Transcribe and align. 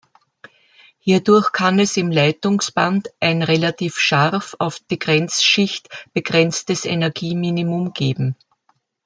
Hierdurch 0.97 1.51
kann 1.51 1.77
es 1.77 1.95
im 1.95 2.09
Leitungsband 2.09 3.11
ein 3.19 3.43
relativ 3.43 3.99
scharf 3.99 4.55
auf 4.57 4.79
die 4.89 4.97
Grenzschicht 4.97 5.89
begrenztes 6.15 6.85
Energie-Minimum 6.85 7.93
geben. 7.93 8.35